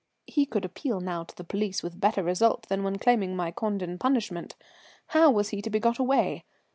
He 0.25 0.47
could 0.47 0.65
appeal 0.65 0.99
now 0.99 1.23
to 1.25 1.35
the 1.35 1.43
police 1.43 1.83
with 1.83 1.99
better 1.99 2.23
result 2.23 2.67
than 2.69 2.81
when 2.83 2.97
claiming 2.97 3.35
my 3.35 3.51
condign 3.51 3.99
punishment. 3.99 4.55
How 5.09 5.29
was 5.29 5.49
he 5.49 5.61
to 5.61 5.69
be 5.69 5.79
got 5.79 5.99
away? 5.99 6.43